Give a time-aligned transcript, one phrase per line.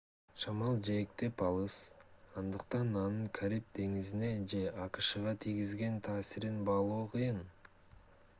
[0.43, 1.75] шамал жээктен алыс
[2.41, 7.41] андыктан анын кариб деңизине же акшга тийгизген таасирин баалоо кыйын